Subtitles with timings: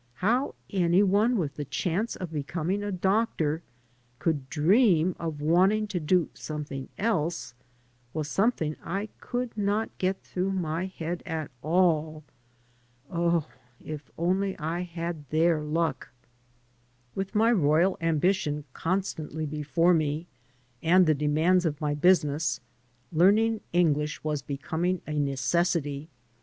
[0.15, 3.61] How any one with the chance of becoming a doctor
[4.17, 7.53] could dream of wanting to do something else
[8.11, 12.23] was something I could not get through my head at all.
[13.11, 13.45] Oh,
[13.79, 16.09] if only I had their luck!
[17.13, 20.25] With my royal ambition constantly before me,
[20.81, 22.59] and the demands of my business,
[23.13, 26.09] learning English was becoming a necessity.